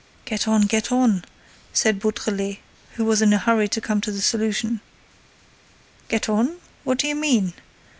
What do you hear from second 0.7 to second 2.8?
on!" said Beautrelet,